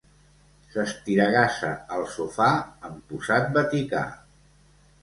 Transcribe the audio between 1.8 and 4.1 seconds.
al sofà amb posat vaticà.